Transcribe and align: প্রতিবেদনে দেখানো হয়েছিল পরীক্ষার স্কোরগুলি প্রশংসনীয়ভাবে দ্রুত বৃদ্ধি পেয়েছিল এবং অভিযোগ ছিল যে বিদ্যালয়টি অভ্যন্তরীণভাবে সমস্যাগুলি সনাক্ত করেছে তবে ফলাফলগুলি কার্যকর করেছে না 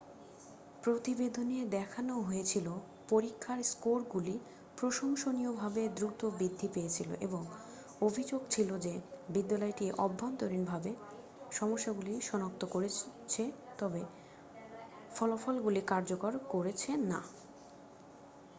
প্রতিবেদনে 0.83 1.57
দেখানো 1.71 2.13
হয়েছিল 2.21 2.67
পরীক্ষার 3.09 3.59
স্কোরগুলি 3.63 4.35
প্রশংসনীয়ভাবে 4.77 5.81
দ্রুত 5.97 6.21
বৃদ্ধি 6.37 6.67
পেয়েছিল 6.73 7.09
এবং 7.21 7.41
অভিযোগ 8.01 8.41
ছিল 8.49 8.69
যে 8.85 8.93
বিদ্যালয়টি 9.29 9.85
অভ্যন্তরীণভাবে 10.05 10.91
সমস্যাগুলি 11.51 12.13
সনাক্ত 12.21 12.61
করেছে 12.73 13.43
তবে 13.79 14.01
ফলাফলগুলি 15.15 15.81
কার্যকর 15.91 16.33
করেছে 16.53 16.91
না 17.03 17.19